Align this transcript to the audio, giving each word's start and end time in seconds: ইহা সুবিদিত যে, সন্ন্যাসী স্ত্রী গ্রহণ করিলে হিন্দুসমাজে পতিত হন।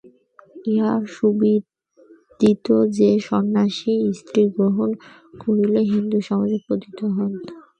ইহা 0.65 0.91
সুবিদিত 1.13 2.67
যে, 2.97 3.09
সন্ন্যাসী 3.27 3.93
স্ত্রী 4.19 4.43
গ্রহণ 4.55 4.89
করিলে 5.41 5.81
হিন্দুসমাজে 5.91 6.59
পতিত 6.67 6.99
হন। 7.15 7.31